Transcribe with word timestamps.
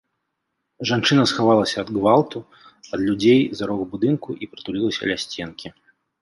Жанчына 0.91 1.25
схавалася 1.31 1.75
ад 1.83 1.91
гвалту, 1.97 2.41
ад 2.97 3.03
людзей 3.07 3.39
за 3.61 3.69
рог 3.73 3.85
будынку 3.93 4.29
і 4.39 4.51
прытулілася 4.55 5.01
ля 5.13 5.17
сценкі. 5.27 5.67